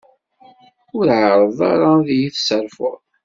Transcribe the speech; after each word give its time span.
Ur 0.97 1.05
ɛeṛṛeḍ 1.19 1.59
ara 1.71 1.87
ad 1.99 2.07
iyi-tesserfuḍ. 2.13 2.97